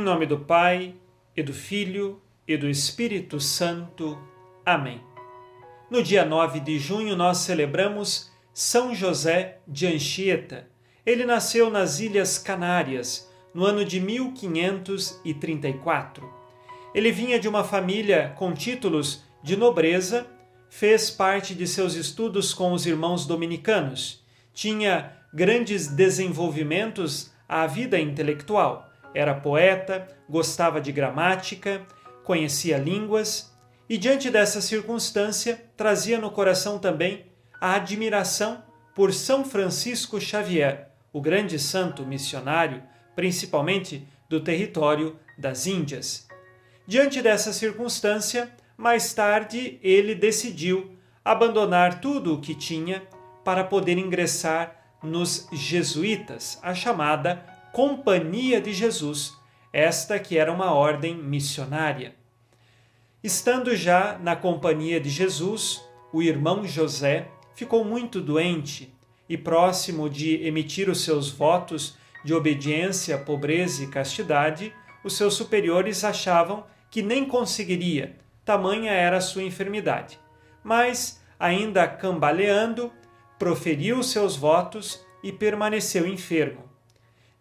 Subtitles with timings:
[0.00, 0.94] nome do Pai,
[1.36, 4.18] e do Filho, e do Espírito Santo.
[4.64, 5.02] Amém.
[5.90, 10.66] No dia 9 de junho, nós celebramos São José de Anchieta.
[11.04, 16.32] Ele nasceu nas Ilhas Canárias, no ano de 1534.
[16.94, 20.26] Ele vinha de uma família com títulos de nobreza,
[20.70, 28.93] fez parte de seus estudos com os irmãos dominicanos, tinha grandes desenvolvimentos à vida intelectual
[29.14, 31.82] era poeta, gostava de gramática,
[32.24, 33.54] conhecia línguas
[33.88, 37.26] e, diante dessa circunstância, trazia no coração também
[37.60, 38.62] a admiração
[38.94, 42.82] por São Francisco Xavier, o grande santo missionário,
[43.14, 46.26] principalmente do território das Índias.
[46.86, 53.02] Diante dessa circunstância, mais tarde ele decidiu abandonar tudo o que tinha
[53.44, 59.36] para poder ingressar nos jesuítas, a chamada Companhia de Jesus,
[59.72, 62.14] esta que era uma ordem missionária.
[63.20, 68.94] Estando já na companhia de Jesus, o irmão José ficou muito doente
[69.28, 74.72] e próximo de emitir os seus votos de obediência, pobreza e castidade,
[75.02, 78.14] os seus superiores achavam que nem conseguiria,
[78.44, 80.16] tamanha era a sua enfermidade.
[80.62, 82.92] Mas, ainda cambaleando,
[83.36, 86.72] proferiu seus votos e permaneceu enfermo.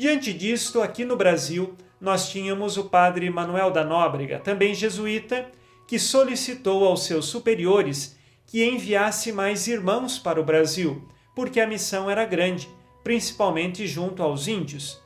[0.00, 5.50] Diante disto, aqui no Brasil, nós tínhamos o padre Manuel da Nóbrega, também jesuíta,
[5.86, 11.06] que solicitou aos seus superiores que enviasse mais irmãos para o Brasil,
[11.36, 12.66] porque a missão era grande,
[13.04, 14.98] principalmente junto aos índios.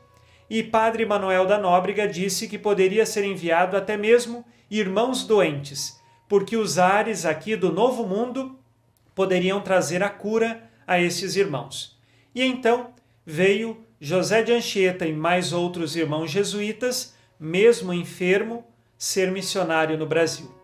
[0.49, 6.57] E padre Manuel da Nóbrega disse que poderia ser enviado até mesmo irmãos doentes, porque
[6.57, 8.57] os ares aqui do Novo Mundo
[9.13, 11.99] poderiam trazer a cura a esses irmãos.
[12.33, 12.95] E então
[13.27, 18.63] veio José de Anchieta e mais outros irmãos jesuítas, mesmo enfermo,
[18.99, 20.55] ser missionário no Brasil.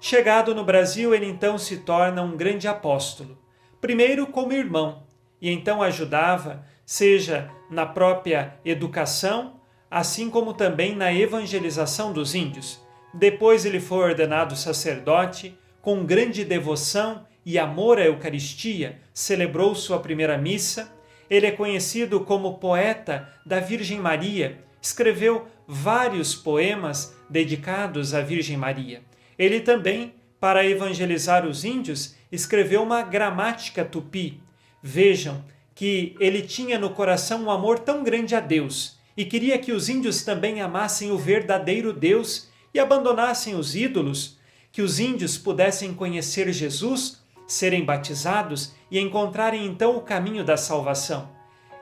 [0.00, 3.36] Chegado no Brasil, ele então se torna um grande apóstolo,
[3.78, 5.02] primeiro como irmão,
[5.38, 9.60] e então ajudava, seja na própria educação,
[9.90, 12.80] assim como também na evangelização dos índios.
[13.12, 20.38] Depois ele foi ordenado sacerdote, com grande devoção e amor à Eucaristia, celebrou sua primeira
[20.38, 20.96] missa
[21.30, 29.02] ele é conhecido como poeta da Virgem Maria, escreveu vários poemas dedicados à Virgem Maria.
[29.38, 34.40] Ele também, para evangelizar os índios, escreveu uma gramática tupi.
[34.82, 35.44] Vejam
[35.74, 39.88] que ele tinha no coração um amor tão grande a Deus e queria que os
[39.88, 44.38] índios também amassem o verdadeiro Deus e abandonassem os ídolos,
[44.70, 51.30] que os índios pudessem conhecer Jesus serem batizados e encontrarem então o caminho da salvação.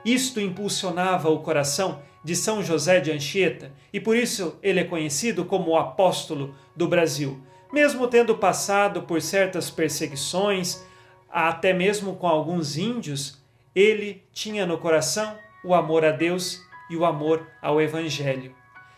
[0.03, 5.43] Isto impulsionava o coração de São José de Anchieta e por isso ele é conhecido
[5.43, 7.39] como o apóstolo do Brasil.
[7.71, 10.81] Mesmo tendo passado por certas perseguições,
[11.29, 13.41] até mesmo com alguns índios,
[13.75, 18.55] ele tinha no coração o amor a Deus e o amor ao Evangelho.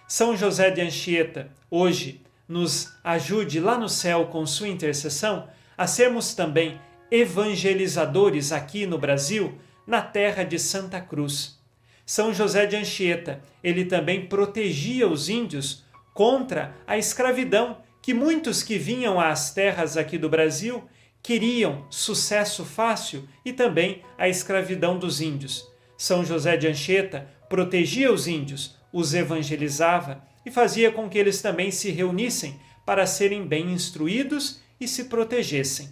[0.07, 5.47] São José de Anchieta, hoje, nos ajude lá no céu com sua intercessão
[5.79, 6.77] a sermos também
[7.09, 9.57] evangelizadores aqui no Brasil,
[9.87, 11.57] na terra de Santa Cruz.
[12.05, 18.77] São José de Anchieta, ele também protegia os índios contra a escravidão que muitos que
[18.77, 20.83] vinham às terras aqui do Brasil
[21.23, 25.65] queriam sucesso fácil e também a escravidão dos índios.
[25.97, 31.71] São José de Anchieta protegia os índios, os evangelizava e fazia com que eles também
[31.71, 35.89] se reunissem para serem bem instruídos e se protegessem.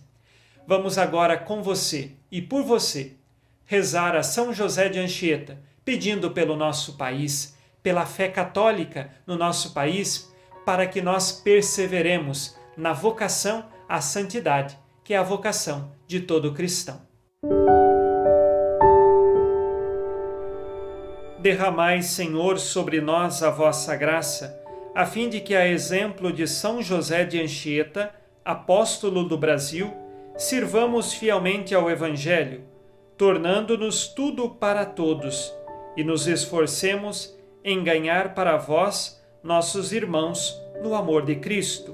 [0.66, 3.14] Vamos agora com você e por você
[3.66, 9.74] rezar a São José de Anchieta, pedindo pelo nosso país, pela fé católica no nosso
[9.74, 10.32] país,
[10.66, 17.02] para que nós perseveremos na vocação à santidade, que é a vocação de todo cristão.
[21.40, 24.62] Derramai, Senhor, sobre nós a vossa graça,
[24.94, 28.14] a fim de que, a exemplo de São José de Anchieta,
[28.48, 29.94] apóstolo do Brasil,
[30.38, 32.64] sirvamos fielmente ao Evangelho,
[33.18, 35.54] tornando-nos tudo para todos,
[35.98, 41.94] e nos esforcemos em ganhar para vós, nossos irmãos, no amor de Cristo,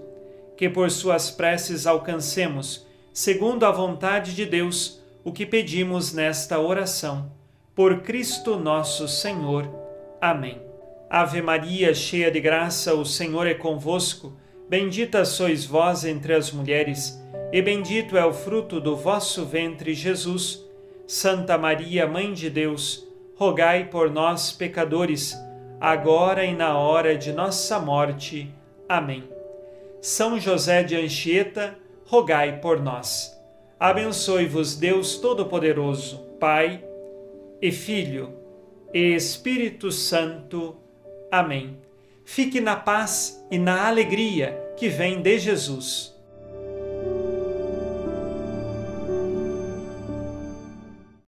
[0.55, 7.31] que por suas preces alcancemos, segundo a vontade de Deus, o que pedimos nesta oração.
[7.73, 9.67] Por Cristo nosso Senhor.
[10.21, 10.61] Amém.
[11.09, 14.43] Ave Maria, cheia de graça, o Senhor é convosco.
[14.69, 17.21] Bendita sois vós entre as mulheres,
[17.51, 20.63] e bendito é o fruto do vosso ventre, Jesus.
[21.06, 25.38] Santa Maria, Mãe de Deus, rogai por nós, pecadores,
[25.80, 28.50] agora e na hora de nossa morte.
[28.88, 29.24] Amém.
[30.01, 33.38] São José de Anchieta, rogai por nós.
[33.80, 36.83] Abençoe-vos Deus Todo-Poderoso, Pai
[37.62, 38.33] e Filho
[38.94, 40.77] e Espírito Santo.
[41.31, 41.77] Amém.
[42.25, 46.12] Fique na paz e na alegria que vem de Jesus.